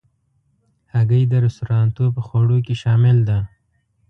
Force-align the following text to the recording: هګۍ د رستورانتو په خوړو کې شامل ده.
هګۍ 0.93 1.23
د 1.27 1.33
رستورانتو 1.45 2.03
په 2.15 2.21
خوړو 2.27 2.57
کې 2.65 2.75
شامل 2.81 3.17
ده. 3.29 3.39